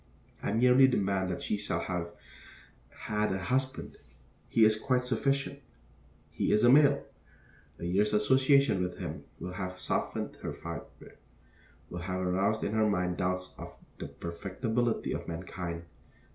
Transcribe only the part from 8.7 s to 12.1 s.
with him will have softened her fibre, will